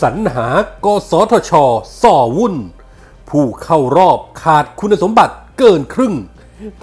[0.00, 0.48] สรรหา
[0.84, 1.52] กสทช
[2.02, 2.56] ส่อวุ่น
[3.28, 6.14] ผู้เข้ารอบขาดคุณสมบัติเกินครึ่ง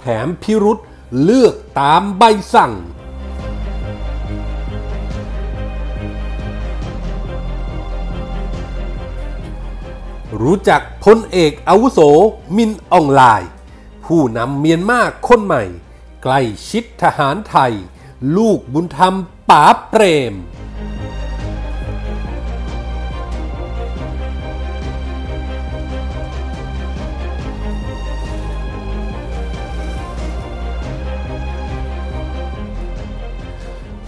[0.00, 0.78] แถมพิรุษ
[1.22, 2.22] เลือกตามใบ
[2.54, 2.72] สั่ง
[10.40, 12.00] รู้จักพลเอกอาวุโส
[12.56, 13.50] มินอองไลน์
[14.04, 15.62] ผู้นำเมียนมาคนใหม่
[16.22, 16.40] ใกล้
[16.70, 17.72] ชิดทหารไทย
[18.36, 19.14] ลูกบุญธรรม
[19.50, 20.34] ป๋าเปรม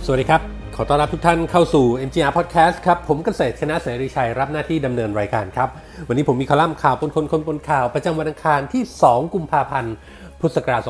[0.06, 0.42] สวัสดีครับ
[0.76, 5.68] ขอต้อนรับทุกท่านเข้าสู่ MGR Podcast ครับ ผมเกษตรชนะเสรีชัยรับหน้าที่ดำเนินรายการครับ
[6.08, 9.94] วันนี้ผมมีคอลัมน์ข่าวปนคนคนปนข่าวประจำวันอังคารที่ 2 กุมภาพันธ์
[10.40, 10.82] พุทธศักราช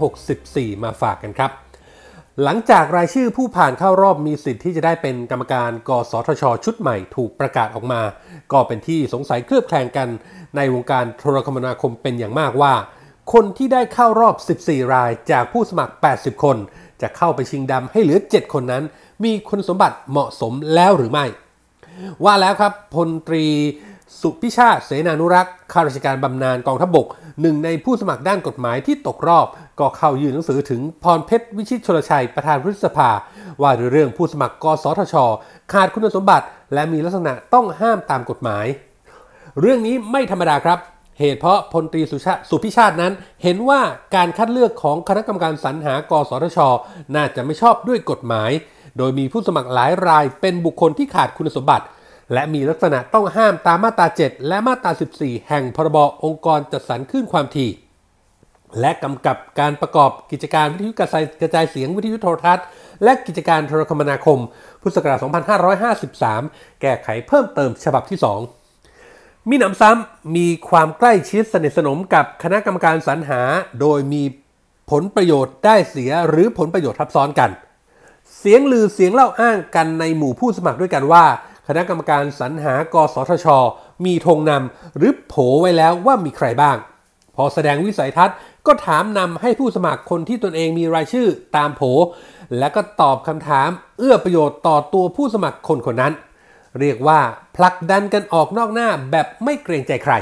[0.00, 1.50] 2564 มาฝากกันครับ
[2.42, 8.00] หลังจากรายชื่อผู้ผ่านเข้ารอบมีสิทธิ์ที่จะได้เป็นกรรมการ กสทช ชุดใหม่ถูกประกาศออกมา
[8.52, 10.08] ก็เป็นที่สงสัยเคลือบแคลงกัน
[10.56, 12.74] ในวงการโทรคมนาคมเป็นอย่างมากว่า
[13.32, 16.56] คนที่ได้เข้ารอบ 14 รายจากผู้สมัคร 80 คน
[17.02, 18.82] จะเข้าไปชิงดำให้เหลือ 7 คนนั้น
[19.24, 21.24] มีคุณสมบัติเหมาะสมแล้วหรือไม่
[22.24, 23.44] ว่าแล้วครับพลตรี
[24.20, 27.06] สุพิชาติเสนานุรักษ์ข้าราชการบำนาญกองทัพบบก
[27.40, 29.46] หนึ่งในผู้สมัครด้านกฎหมายที่ตกรอบ
[29.80, 33.10] ก็เข้ายื่นหนังสือถึงพรเพชรวิชิตชลชัยประธานรัฐสภา
[33.62, 35.14] ว่าด้วยเรื่องผู้สมัครกสทช
[35.72, 38.66] ขาดคุณสมบัติ และมีลักษณะต้องห้ามตามกฎหมาย
[39.60, 40.78] เรื่องนี้ไม่ธรรมดาครับ
[41.18, 43.80] เหตุเพราะพลตรีสุชาสุพิชาตินั้น เห็นว่า
[44.14, 46.58] การคัดเลือกของคณะกรรมการสรรหากสทช
[47.14, 48.50] น่าจะไม่ชอบด้วยกฎหมาย
[48.98, 51.86] โดยมีผู้สมัครหลายรายเป็นบุคคลที่ขาดคุณสมบัติ
[52.32, 57.70] และมีลักษณะต้องห้ามตามมาตรา 7 และมาตรา 14 แห่งพรบองค์กรจัดสรรคลื่นความถี่
[58.80, 62.66] และกำกับการประกอบกิจการวิทยุกระจายเสียงวิทยุโทรทัศน์
[63.04, 64.38] และกิจการโทรคมนาคม
[64.82, 65.18] พุทธศักราช
[66.18, 68.57] 2553 แก้ไขเพิ่มเติมฉบับที่ 2
[69.48, 73.40] มีหนำซ้ำมีความใกล้ชิดสนิทสนมกับคณะกรรมการสรรหา
[73.80, 74.22] โดยมี
[74.90, 77.50] ผลประโยชน์ได้เสียหรือผลประโยชน์ทับซ้อนกัน
[78.38, 81.24] เสียงลือเสียงเล่าอ้างกันในหมู่ผู้สมัครด้วยกันว่า
[81.68, 83.46] คณะกรรมการสรรหากสทช
[84.04, 86.76] มีธงนำหรือโผไว้แล้วว่ามีใครบ้าง
[87.36, 91.82] พอแสดงวิสัยทัศน์ก็ถามนำให้ผู้สมัครคนที่ตนเองมีรายชื่อตามโผ
[92.58, 93.68] และก็ตอบคำถาม
[93.98, 96.12] เอื้อประโยชน์ต่อตัวผู้สมัครคนคนนั้น
[96.80, 97.20] เรียกว่า
[97.56, 100.14] ผลักดันกันออกนอกหน้าแบบไม่เกรงใจใคร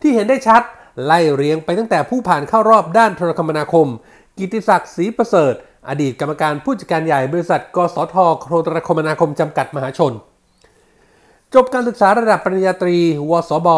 [0.00, 0.62] ที่เห็นได้ชัด
[1.04, 3.86] ไล่เรียงไปตั้งแต่ผู้ผ่านเข้ารอบด้านโทรคมนาคม
[4.38, 5.54] กิติศักดิ์ศรีประเสริฐ
[5.88, 8.14] อดีตกรรมการผู้จัดการใหญ่บริษัท กสท
[8.48, 10.12] โทรคมนาคมจำกัดมหาชน
[11.54, 12.96] จบการศึกษาระดับปริญญาตรี
[13.30, 13.68] วสบ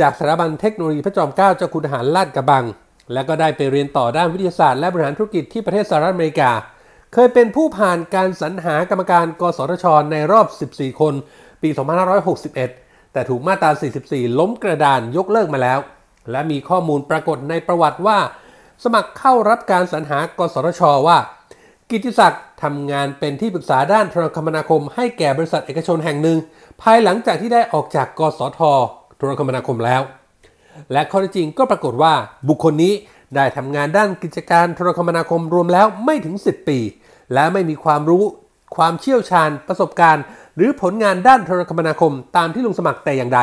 [0.00, 2.64] จากสถาบันเทคโนโลยีพระจอมเกล้าเจ้าคุณทหารลาดกระบัง
[3.12, 6.50] และก็ได้ไปเรียนต่อด้านวิทยาศาสตร์และบริหารธุรกิจที่ประเทศสหรัฐอเมริกา
[7.16, 11.14] เคยเป็นผู้ผ่านการสรรหากรรมการกสทช ในรอบ 14 คน
[11.62, 11.68] ปี
[12.40, 13.70] 2561 แต่ถูกมาตรา
[14.04, 15.78] 44 ล้มกระดานยกเลิกมาแล้ว
[16.30, 18.18] และมีข้อมูลปรากฏในประวัติว่า
[18.84, 21.18] สมัครเข้ารับการสรรหากสทช ว่า
[21.90, 26.38] กิติศักดิ์ทำงานเป็นที่ปรึกษาด้านโทรคมนาคม ให้แก่บริษัทเอกชนแห่งหนึ่ง
[26.82, 28.60] ภายหลังจากที่ได้ออกจากกสท
[29.16, 30.02] โทรคมนาคมแล้ว
[30.92, 32.12] และข้อเท็จจริงก็ปรากฏว่า
[32.48, 32.94] บุคคลนี้
[33.34, 36.78] ได้ทำงานด้านกิจการโทรคมนาคมรวมแล้วไม่ถึง 10 ปี
[37.32, 38.24] และไม่มีความรู้
[38.76, 40.24] ความเชี่ยวชาญ ประสบการณ์
[40.56, 43.40] หรือผลงานด้านโทรคมนาคมตามที่ลงสมัครแต่อย่างใด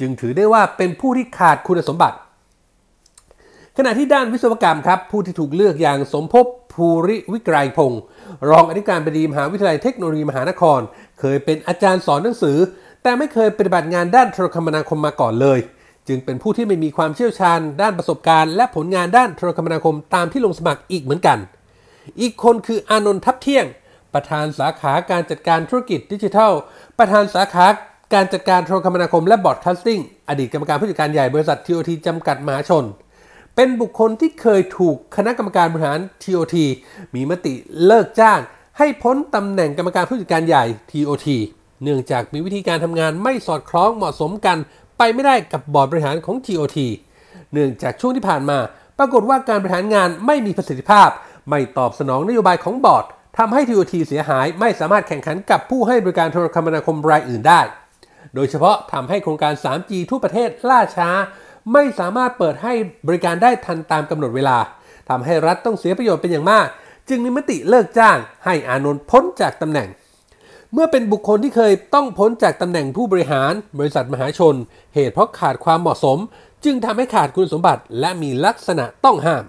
[0.00, 2.16] จึงถือได้ว่าเป็นผู้ที่ขาดคุณสมบัติ
[3.76, 8.00] ขณะที่ด้านวิศวกรรมครับ ผู้ที่ถูกเลือกอย่างสมภพภูริวิกรายพงศ์
[8.50, 10.80] รองอธิการบดีมหาวิทยาลัยเทคโนโลยีมหานคร
[11.20, 12.58] เคยเป็นอาจารย์สอนหนังสือ
[13.02, 15.58] แต่ไม่เคยปฏิบัติงานด้านโทรคมนาคมมาก่อนเลย
[16.08, 21.38] จึงเป็นผู้ที่ไม่มีความเชี่ยวชาญ ด้านประสบการณ์ และผลงานด้านโทรคมนาคมตามที่ลงสมัครอีกเหมือนกัน
[22.20, 23.66] อีกคนคืออานนท์ทับเที่ยง
[24.14, 26.52] ประธานสาขาการจัดการธุรกิจดิจิทัล
[26.98, 27.66] ประธานสาขา
[28.14, 32.84] การจัดการโทรคมนาคมและ broadcasting อดีตกรรมการผู้จัดการใหญ่บริษัท TOT จำกัดมหาชน
[33.54, 36.56] เป็นบุคคลที่เคยถูกคณะกรรมการบริหาร TOT
[37.14, 37.54] มีมติ
[37.86, 38.40] เลิกจ้าง
[38.78, 41.28] ให้พ้นตำแหน่งกรรมการผู้จัดการใหญ่ TOT
[41.82, 44.58] เนื่องจากมีวิธีการทำงานไม่สอดคล้องเหมาะสมกัน
[44.98, 46.78] ไปไม่ได้กับบอร์ดบริหารของ TOT
[47.52, 48.58] เนื่องจากช่วงที่ผ่านมา
[48.98, 51.08] ปรากฏว่าการบริหารงานไม่มีประสิทธิภาพ
[51.50, 53.04] ไม่ตอบสนองนโยบายของบอร์ด
[53.38, 57.60] ทำให้ TOT เสียหายไม่สามารถแข่งขันกับผู้ให้บริการโทรคมนาคมรายอื่นได้
[58.34, 61.10] โดยเฉพาะทำให้โครงการ 3G ทั่วประเทศล่าช้า
[61.72, 62.72] ไม่สามารถเปิดให้
[63.06, 64.58] บริการได้ทันตามกำหนดเวลา
[65.08, 66.66] ทำให้รัฐต้องเสียประโยชน์เป็นอย่างมาก
[67.08, 69.88] จึงมีมติเลิกจ้างให้อานนท์พ้นจากตำแหน่ง
[70.72, 74.54] เมื่อเป็นบุคคลที่เคยต้องพ้นจากตำแหน่งผู้บริหาร บริษัทมหาชน
[74.94, 76.18] เหตุเพราะขาดความเหมาะสม
[76.64, 79.44] จึงทำให้ขาดคุณสมบัติและมีลักษณะต้องห้าม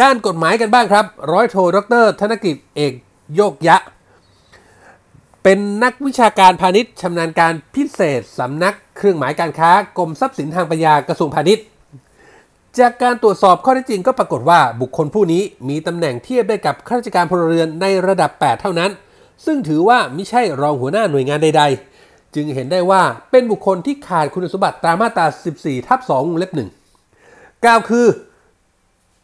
[0.00, 2.92] ด้านกฎหมายกันบ้างครับ ร้อยโทดร ธนกิจเอก
[3.34, 3.76] โยกยะ
[5.42, 11.64] เป็นนักวิชาการพาณิชย์ชำนาญการพิเศษสำนักเครื่องหมายการค้ากรมทรัพย์สินทางปัญญากระทรวงพาณิชย์
[12.78, 18.90] จากการตรวจสอบข้อเท็จจริงก็ปรากฏว่าบุคคลผู้นี้มีตำแหน่งเทียบได้กับข้าราชการพลเรือนในระดับ 8 เท่านั้น
[19.44, 21.62] ซึ่งถือว่าไม่ใช่รองหัวหน้าหน่วยงานใด
[21.98, 25.26] ๆ จึงเห็นได้ว่าเป็นบุคคลที่ขาดคุณสมบัติตามมาตรา
[25.58, 26.70] 14 ทับ2วงเล็บหนึ่ง
[27.64, 28.06] กล่าวคือ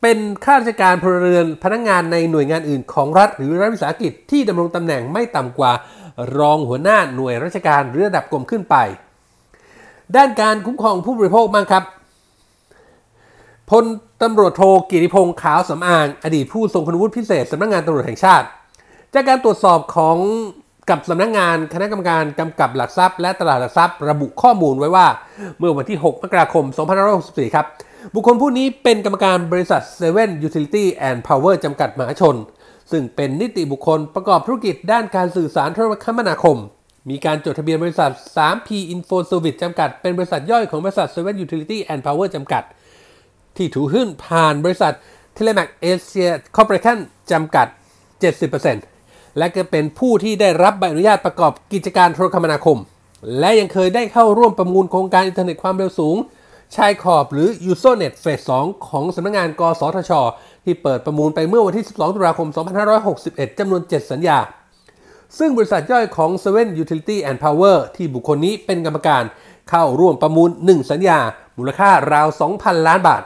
[0.03, 5.73] เป็นข้าราชการพลเรือนพนักงงานในหน่วยงานอื่นของรัฐ หรือรัฐวิสาหกิจที่ดำรงตำแหน่งไม่ต่ำกว่า
[6.39, 8.77] รองหัวหน้าหน่วยราชการหรือระดับกรมขึ้นไป
[10.17, 11.85] ด้านการคุ้มครองผู้บริโภคบ้างครับ
[13.71, 13.85] พล
[14.23, 18.47] ตำรวจโทกิติพงษ์ขาวสำอาง อดีตผู้ทรงคุณวุฒิพิเศษสำนักงงานตำรวจแห่งชาติ
[19.15, 20.17] จากการตรวจสอบของ
[20.91, 25.07] กับสำนักงงานคณะกรรมการกำกับหลักทรัพย์ และตลาดหลักทรัพย์ ระบุข้อมูลไว้ว่า
[25.59, 26.65] เมื่อวันที่ 6 มกราคม
[27.11, 27.67] 2564 ครับ
[28.15, 32.37] บุคคลผู้นี้เป็นกรรมการบริษัท Seven Utility and Power จำกัดมหาชน
[32.91, 36.57] ซึ่งเป็นนิติบุคคลประกอบธุรกิจด้านการสื่อสารโทรคมนาคม
[37.11, 42.63] มีการจดทะเบียนบริษัท 3P Info Service จำกัด เป็นบริษัทย่อยของบริษัท Seven Utility and Power จำกัด
[43.57, 44.93] ที่ถูกขึ้นผ่านบริษัท
[45.37, 46.99] Telemac Asia Corporation
[47.33, 47.67] จำกัด
[48.53, 52.79] 70%และก็เป็นผู้ที่ได้รับใบอนุญาตประกอบกิจการโทรคมนาคม
[53.39, 56.17] และยังเคยได้เข้าร่วมประมูลโครงการอินเทอร์เน็ตความเร็วสูง
[56.77, 60.13] ชายขอบหรือ USO Net Phase 2ของสำนักงาน กสทช
[60.65, 62.49] ที่เปิดประมูลไปเมื่อวันที่ 12 ตุลาคม
[63.03, 64.39] 2561 จำนวน 7 สัญญา
[65.39, 69.23] ซึ่งบริษัทย่อยของ Seven Utility and Power ที่บุคคลนี้เป็นกรรมการ
[69.71, 71.19] เข้าร่วมประมูล 1 สัญญา
[71.59, 72.29] มูลค่าราว
[72.59, 73.23] 2,000 ล้านบาท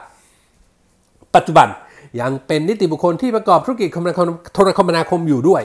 [1.35, 1.67] ปัจจุบัน
[2.21, 3.89] ยังเป็นนิติบุคคลที่ประกอบธุรกิจ
[4.53, 5.63] โทรคมนาคมอยู่ด้วย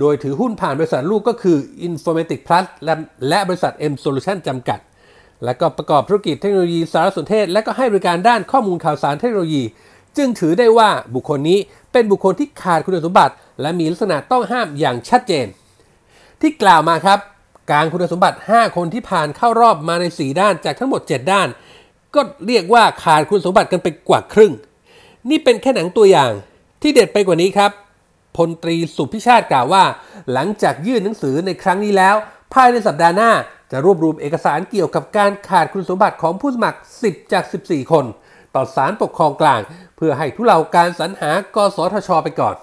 [0.00, 1.56] โดยถือหุ้นผ่านบริษัทลูกก็คือ
[1.86, 2.94] Informatic Plus และ
[3.28, 4.78] และบริษัท M Solution จำกัด
[5.44, 9.62] และก็ประกอบธุรกิจเทคโนโลยีสารสนเทศ และก็ให้บริการด้านข้อมูลข่าวสารเทคโนโลยี
[10.16, 11.58] จึงถือได้ว่าบุคคลนี้
[11.92, 15.46] เป็นบุคคลที่ขาดคุณสมบัติ และมีลักษณะต้องห้ามอย่างชัดเจน
[16.40, 17.18] ที่กล่าวมาครับ
[17.72, 21.48] การคุณสมบัติ 5 คนที่ผ่านเข้ารอบมาใน 4 ด้านจากทั้งหมด 7 ด้าน
[22.14, 24.52] ก็เรียกว่าขาดคุณสมบัติกันไปกว่าครึ่ง
[25.30, 26.30] นี่เป็นแค่หนังตัวอย่าง
[26.82, 27.70] ที่เด็ดไปกว่านี้ครับ
[28.36, 29.84] พลตรีสุพิชาติกล่าวว่า
[30.32, 32.16] หลังจากยื่นหนังสือในครั้งนี้แล้ว
[32.52, 33.30] ภายในสัปดาห์หน้า
[33.72, 38.04] จะรวบรวมเอกสารเกี่ยวกับการขาดคุณสมบัติของผู้สมัคร 10 จาก 14 คน
[38.54, 39.60] ต่อศาลปกครองกลาง
[39.96, 42.54] เพื่อให้ทุเลาการสรรหากสทช ไปก่อน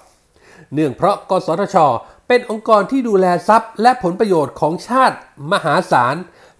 [0.72, 1.76] เนื่องเพราะกสทช
[2.28, 5.16] เป็นองค์กรที่ดูแลทรัพย์ และผลประโยชน์ของชาติ
[5.52, 6.16] มหาศาล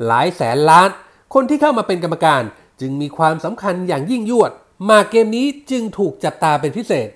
[0.07, 0.89] หลายแสนล้าน
[1.35, 2.43] คนที่เข้ามาเป็นกรรมการ
[2.81, 4.51] จึงมีความสำคัญอย่างยิ่งยวด
[4.91, 7.09] มาเกมนี้จึงถูกจับตาเป็นพิเศษ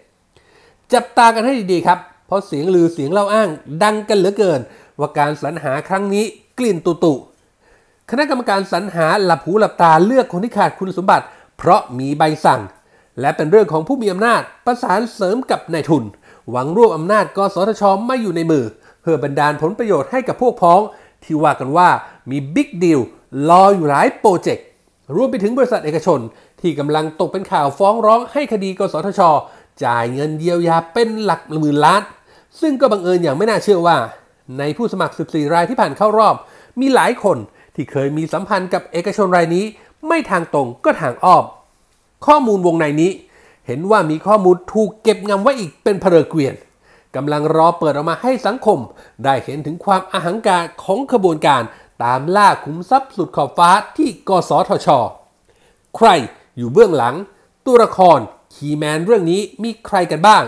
[0.93, 3.49] จับตากันให้ดีๆครับ เพราะเสียงลือเสียงเล่าอ้าง
[3.83, 4.61] ดังกันเหลือเกิน
[4.99, 6.27] ว่าการสรรหาครั้งนี้
[6.59, 7.15] กลิ่นตุตุ
[8.11, 11.25] คณะกรรมการสรรหาหลับหูหลับตาเลือกคนที่ขาดคุณสมบัติ
[11.59, 12.61] เพราะมีใบสั่ง
[13.21, 16.05] และเป็นเรื่องของผู้มีอำนาจประสานเสริมกับนายทุน
[16.51, 18.65] หวังรวบอำนาจกสทชไม่อยู่ในมือ
[19.03, 20.81] เพื่อบรรดาลผลประโยชน์ให้กับพวกพ้อง
[21.25, 21.89] ที่ว่ากันว่า
[22.31, 23.01] มีบิ๊กดีล
[23.49, 24.67] รออยู่หลายโปรเจกต์
[25.15, 26.21] รวมไปถึงบริษัทเอกชน
[26.61, 29.21] ที่กำลังตกเป็นข่าวฟ้องร้องให้คดีกสทช
[29.85, 32.03] จ่ายเงินเยียวยาเป็นหลักหมื่นล้าน
[32.61, 33.97] ซึ่งก็บังเอิญอย่างไม่น่าเชื่อว่า
[34.59, 36.37] ในผู้สมัคร 14 รายที่ผ่านเข้ารอบ
[36.81, 37.39] มีหลายคน
[37.75, 39.65] ที่เคยมีสัมพันธ์กับเอกชนรายนี้
[40.09, 41.45] ไม่ทางตรงก็ทางอ้อม
[42.27, 43.13] ข้อมูลวงในนี้
[43.67, 46.55] เห็นว่ามีข้อมูลถูกเก็บงำไว้อีกเป็นเพลเกวียน
[47.17, 48.79] กำลังรอเปิดออกมาให้สังคม
[49.25, 51.63] ได้เห็นถึงความอาหังการของขบวนการ
[52.05, 54.89] ตามล่าขุมทรัพย์สุดขอบฟ้าที่กสทช
[55.97, 56.09] ใคร
[56.57, 57.15] อยู่เบื้องหลัง
[57.67, 58.19] ตัวละคร
[58.55, 60.45] คีแมนเรื่องนี้มีใครกันบ้าง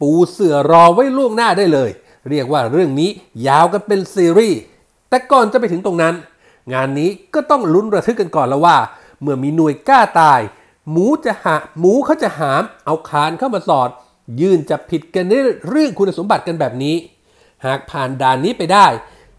[0.00, 1.90] ปูเสือรอไว้ล่วงหน้าได้เลย
[2.28, 3.10] เรียกว่าเรื่องนี้
[3.46, 4.60] ยาวกันเป็นซีรีส์
[5.08, 6.14] แต่ก่อนจะไปถึงตรงนั้น
[6.72, 8.76] งานนี้ก็ต้องลุ้นระทึกกันก่อนแล้วว่า
[9.20, 10.40] เมื่อมีหน่วยกล้าตาย
[10.90, 13.88] หมูจะหาหมูเขาจะหาม เอาคานเข้ามาสอด
[14.40, 15.32] ยื่นจะผิดกันใน
[15.68, 16.96] เรื่องคุณสมบัติกันแบบนี้
[17.66, 18.86] หากผ่านด่านนี้ไปได้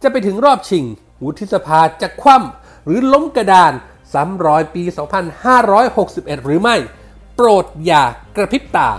[0.01, 0.85] จะไปถึงรอบชิง
[1.23, 3.73] วุฒิสภาจะคว่ำหรือล้มกระดาน
[4.13, 4.83] ซ้ำรอยปี
[5.63, 6.75] 2561 หรือไม่
[7.35, 8.03] โปรดอย่า
[8.35, 8.89] กระพริบตา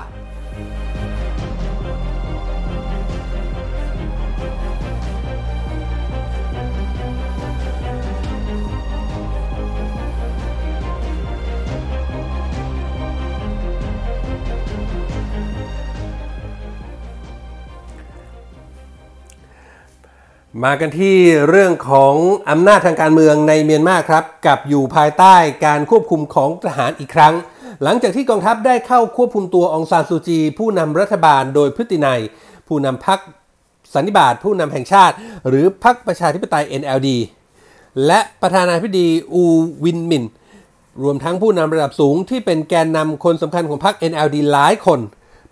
[20.61, 21.17] มากันที่
[21.49, 22.15] เรื่องของ
[22.51, 25.35] อำนาจทางการเมืองในเมียนมาครับกับอยู่ภายใต้
[25.67, 27.35] การควบคุมของทหารอีกครั้ง
[27.83, 32.21] หลังจากที่กองทัพได้เข้าควบคุมตัวองซานซูจี ผู้นำรัฐบาลโดยพฤตินัย
[32.69, 33.19] ผู้นำพรรค
[33.95, 35.15] สันนิบาตผู้นำแห่งชาติ
[35.49, 37.09] หรือพรรคประชาธิปไตย NLD
[38.07, 39.45] และประธานาธิบดีอู
[39.85, 40.25] วินมิน
[41.03, 45.01] รวมทั้งผู้นำระดับสูงที่เป็นแกนนำคนสำคัญของพรรค NLD หลายคน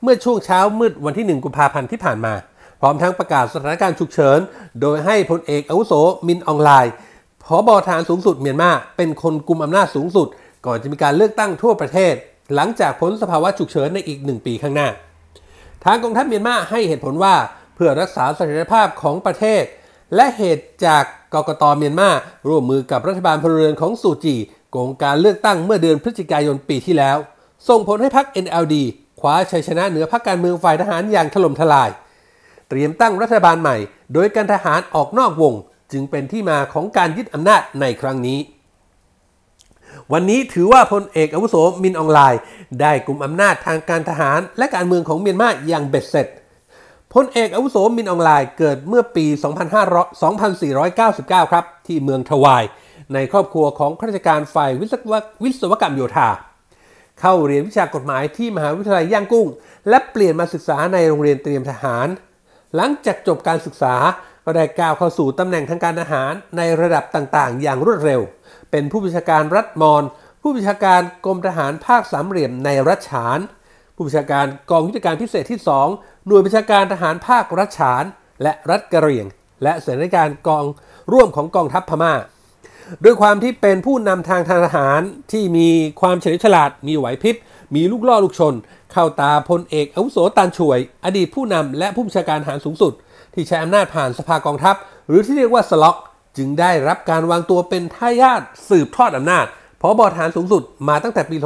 [0.03, 2.35] เมื่อช่วงเช้ามืดวันที่ 1 กุมภาพันธ์ที่ผ่านมา
[2.81, 4.39] พร้อมทั้งประกาศสถานการณ์ฉุกเฉิน
[4.81, 5.93] โดยให้พลเอกอาวุโส
[6.27, 6.93] มินอองไลน์
[7.45, 10.29] ผบฐานสูงสุดเมียนมาเป็นคนกุมอำนาจสูงสุด
[10.67, 12.15] ก่อนจะมีการเลือกตั้งทั่วประเทศ
[12.55, 14.89] หลังจากพ้นสภาวะฉุกเฉินในอีกหนึ่งปีข้างหน้า
[15.85, 17.35] ทางกองทัพเมียนมาให้เหตุผลว่า
[17.75, 19.63] เพื่อรักษาเสถียรภาพของประเทศ
[20.15, 22.11] และเหตุจากกกตเมียนมา
[22.49, 24.37] ร่วมมือกับรัฐบาลพลเรือนของสูจี
[24.71, 27.17] โกงการเลือกตั้งเมื่อเดือนพฤศจิกายนปีที่แล้ว
[27.69, 28.75] ส่งผลให้พรรค NLD
[29.21, 31.91] คว้าชัยชนะเหนือพรรคการเมืองฝ่ายทหารอย่างถล่มทลาย
[32.71, 33.77] เตรียมตั้งรัฐบาลใหม่
[34.15, 35.55] โดยการทหารออกนอกวง
[35.93, 38.39] จึงเป็นที่มาของการยึดอำนาจในครั้งนี้
[40.13, 42.41] วันนี้ถือว่าพลเอกอาวุโสมินอองไลน์
[42.81, 46.27] ได้กลุ่มอำนาจทางการทหารและการเมืองของเมียนมาอย่างเบ็ดเสร็จ
[47.15, 49.27] พลเอกอาวุโสมินอองไลน์เกิดเมื่อปี
[49.99, 52.65] 2499 ครับ ที่เมืองทวาย
[53.15, 55.13] ในครอบครัวของข้าราชการฝ่ายวิศว
[55.45, 56.29] วิศวกรรมโยธา
[57.21, 59.49] เข้าเรียนวิชากฎหมายที่มหาวิทยาลัยย่างกุ้ง
[59.89, 62.07] และเปลี่ยนมาศึกษาในโรงเรียนเตรียมทหาร
[62.77, 63.95] หลังจากจบการศึกษา
[64.45, 68.21] ก็ได้ก้าวเข้าสู่ตำแหน่งทางการทหารในระดับต่างๆ อย่างรวดเร็ว
[68.71, 70.03] เป็นผู้บัญชาการรัฐมอน
[70.43, 73.39] ผู้บัญชาการกรมทหารภาคสามเหลี่ยมในรัชฉาน
[73.95, 75.61] ผู้บัญชาการกองยุทธการพิเศษที่
[75.95, 78.05] 2 หน่วยบัญชาการทหารภาครัชฉาน
[78.43, 79.27] และรัฐกะเหรี่ยง
[79.63, 80.65] และเสนาธิการกอง
[81.13, 82.15] ร่วมของกองทัพพม่า
[83.05, 85.01] ด้วยความที่เป็นผู้นำทางทางทหาร
[85.33, 85.69] ที่มี
[86.01, 87.37] ความเฉลียวฉลาด มีไหวพริบ
[87.75, 88.55] มีลูกล่อลูกชน
[88.93, 92.93] เข้าตาพลเอกอาวุโสตันช่วย อดีตผู้นำและผู้บัญชาการทหารสูงสุด
[93.35, 94.75] ที่ใช้อำนาจผ่านสภากองทัพ
[95.09, 95.97] หรือที่เรียกว่าสล็อก
[96.37, 99.47] จึงได้รับการวางตัวเป็นทายาทสืบทอดอำนาจ
[99.81, 101.37] พบทหารสูงสุดมาตั้งแต่ปี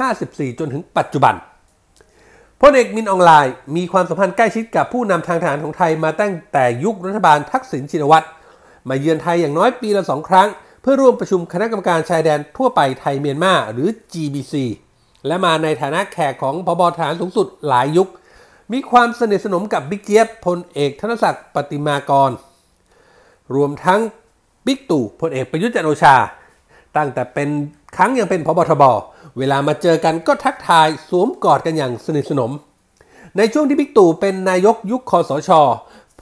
[0.00, 1.34] 2554 จนถึงปัจจุบัน
[2.60, 8.26] พลเอกมินอองไลน์มีความสัมพันธ์ใกล้ชิดกับผู้นำทางทหารของไทยมาตั้งแต่ยุครัฐบาลทักษิณชินวัตร
[8.88, 10.48] มาเยือนไทยอย่างน้อยปีละสองครั้ง
[10.88, 14.54] เพื่อร่วมประชุมคณะกรรมการชายแดนทั่วไปไทยเมียนมาหรือ GBC
[15.26, 18.08] และมาในฐานะแขกของผบ.ทหารสูงสุดหลายยุค
[18.72, 22.30] มีความสนิทสนมกับบิ๊กเจี๊ยบพลเอกธนะศักดิ์ปฏิมาประกร
[23.54, 24.00] รวมทั้ง
[24.66, 26.16] บิ๊กตู่พลเอกประยุทธ์จันทร์โอชา
[26.96, 27.48] ตั้งแต่เป็น
[27.96, 28.84] ครั้งยังเป็นผบ.ทบ.
[29.38, 32.50] เวลามาเจอกันก็ทักทายสวมกอดกันอย่างสนิทสนม
[33.36, 35.50] ในช่วงที่บิ๊กตู่เป็นนายกยุคคสช.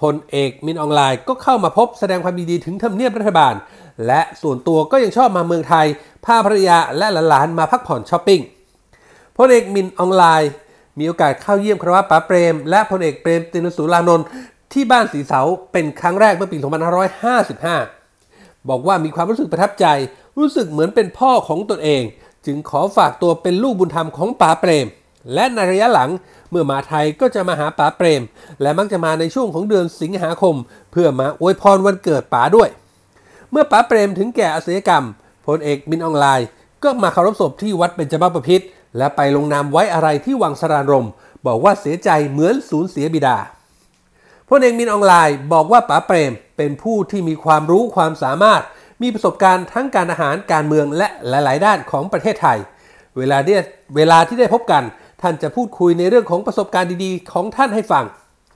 [0.01, 3.55] พลเอกมินอ่องหล่ายก็เข้ามาพบแสดงความยินดีถึงทำเนียบรัฐบาล
[4.07, 5.87] และส่วนตัวก็ยังชอบมาเมืองไทย
[6.25, 8.41] พาภรรยาและหลานๆมาพักผ่อนช้อปปิ้ง
[9.37, 10.51] พลเอกมินอ่องหล่าย
[10.99, 14.27] มีโอกาสเข้าเยี่ยมคารวะป๋าเปรม และพลเอกเปรมติณสูลานนท์
[14.73, 15.41] ที่บ้านสี่เสา
[15.73, 16.57] เป็นครั้งแรกเมื่อปี
[17.83, 19.87] 2555 บอกว่ามีความรู้สึกประทับใจ
[20.39, 22.03] รู้สึกเหมือนเป็นพ่อของตนเอง
[22.47, 24.87] จึงขอฝากตัวเป็นลูกบุญธรรมของป๋าเปรม
[25.35, 26.11] และในระยะหลัง
[26.51, 28.23] เมื่อมาไทยก็จะมาหาป๋าเปรม
[28.63, 30.55] และมักจะมาในช่วงของเดือนสิงหาคม
[30.93, 32.69] เพื่อมาอวยพรวันเกิดป๋าด้วย
[33.55, 35.05] เมื่อป๋าเปรมถึงแก่อศัลยกรรม
[35.47, 36.49] พลเอกมินออนไลน์
[36.83, 38.67] ก็มาเคารพศพที่วัดเบญจมาบพิตร
[38.99, 41.07] และไปลงนามไว้อะไรที่วังสรานรม
[41.47, 43.37] บอกว่าเสียใจเหมือนสูญเสียบิดา
[44.49, 48.63] พลเอกมินออนไลน์บอกว่าป๋าเปรมเป็นผู้ที่มีความรู้ความสามารถ
[49.03, 52.59] มีประสบการณ์ทั้งการอาหารการเมืองและหลาย ๆ ด้านของประเทศไทย
[53.17, 53.39] เวลา
[53.97, 54.83] เวลาที่ได้พบกัน
[55.23, 58.05] ท่านจะพูดคุยในเรื่องของประสบการณ์ดี ๆ ของท่านให้ฟัง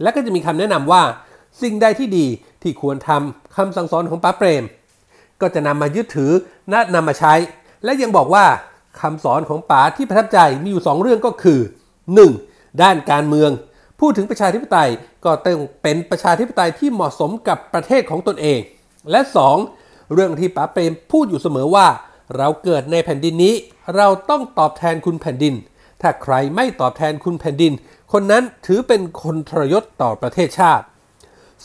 [0.02, 1.02] และก็จะมีคำแนะนำว่า
[1.62, 2.26] สิ่งใดที่ดี
[2.62, 4.64] ที่ควรทำคำสั่งสอนของป๋าเปรม
[5.40, 6.32] ก็จะนำมายึดถือ
[6.70, 7.34] และนำมาใช้
[7.84, 8.46] และยังบอกว่า
[9.00, 11.60] คำสอนของป๋าที่ประทับใจมีอยู่ 2 เรื่องก็คือ
[12.20, 12.82] 1.
[12.82, 13.50] ด้านการเมือง
[14.00, 14.90] พูดถึงประชาธิปไตย
[15.24, 18.58] ก็ต้องเป็นประชาธิปไตยที่เหมาะสมกับประเทศของตนเอง
[19.10, 19.20] และ
[19.66, 20.12] 2.
[20.14, 21.86] เรื่องที่ป๋าเปรมพูดอยู่เสมอว่า
[22.36, 23.54] เราเกิดในแผ่นดินนี้
[23.96, 25.54] เราต้องตอบแทนคุณแผ่นดิน
[26.00, 27.72] ถ้าใครไม่ตอบแทนคุณแผ่นดิน
[28.12, 30.84] คนนั้นถือเป็นคนทรยศต่อประเทศชาติ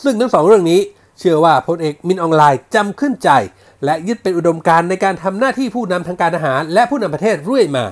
[0.02, 0.80] ซึ่งทั้งสองเรื่องนี้
[1.18, 3.30] เชื่อว่าพลเอกมินออนไลน์จำขึ้นใจ
[3.84, 7.84] และยึดเป็นอุดมการณ์ในการทำหน้าที่ผู้นำทางการทหาร และผู้นำประเทศเรื่อยมา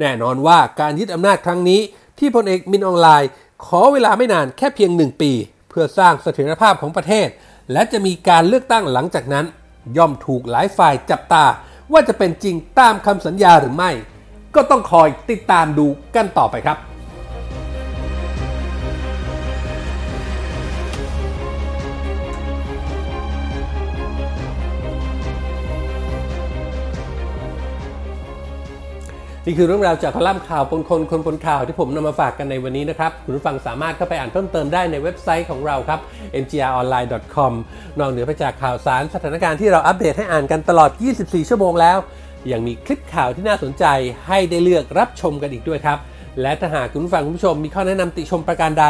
[0.00, 1.80] แน่นอนว่าการยึดอำนาจครั้งนี้
[2.18, 3.30] ที่พลเอกมินออนไลน์
[3.66, 5.32] ขอเวลาไม่นานแค่เพียงหนึ่งปี
[5.68, 7.28] เพื่อสร้างเสถียรภาพของประเทศ
[7.72, 9.44] และจะมีการเลือกตั้งหลังจากนั้น
[9.96, 11.44] ย่อมถูกหลายฝ่ายจับตา
[11.92, 13.90] ว่าจะเป็นจริงตามคำสัญญาหรือไม่
[14.54, 16.91] ก็ต้องคอยติดตามดูกันต่อไปครับ
[29.52, 36.00] นี่คือเรื่องราวจากคอลัมน์ข่าวปนคนคนปนข่าวที่ผมนำมาฝากกันในวันนี้นะครับ คุณผู้ฟังสามารถเข้าไปอ่านเพิ่มเติมได้ในเว็บไซต์ของเราครับ
[36.42, 37.52] mgronline.com
[37.98, 40.90] นอกเหนือไปจากข่าวสารสถานการณ์ที่เราอัปเดตให้อ่านกันตลอด
[41.20, 41.98] 24 ชั่วโมงแล้ว
[42.52, 43.84] ยังมีคลิปข่าวที่น่าสนใจ
[44.26, 45.98] ให้ได้เลือกรับชมกันอีกด้วยครับ
[46.40, 48.86] และถ้าหากคุณผู้ฟังคุณผู้ชมมีข้อแนะนำติชมประการใด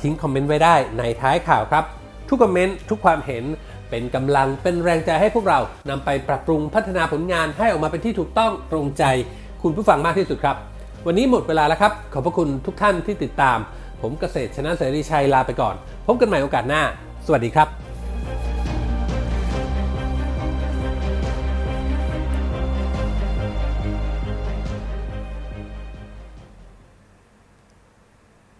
[0.00, 1.84] ทิ้งคอมเมนต์ไว้ได้ในท้ายข่าวครับ
[2.28, 3.44] ทุกคอมเมนต์ทุกความเห็น
[3.90, 9.04] เป็นกำลังเป็นแรงใจให้พวกเรานำไปปรับปรุงพัฒนาผลงานให้ออกมาเป็นที่ถูกต้องตรงใจ
[9.62, 10.56] คุณผู้ฟังมากที่สุดครับ
[11.06, 13.58] วันนี้หมดเวลาแล้วครับ ขอบพระคุณทุกท่านที่ติดตาม
[14.02, 15.74] ผมเกษตรชนะเสรีชัยลาไปก่อน
[16.06, 16.82] พบกันใหม่โอกาสหน้า
[17.26, 17.81] สวัสดีครับ